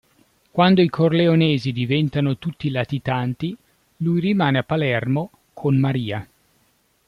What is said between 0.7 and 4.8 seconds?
i Corleonesi diventano tutti latitanti, lui rimane a